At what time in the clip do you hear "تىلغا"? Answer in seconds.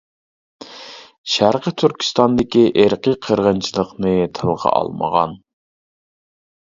4.39-4.73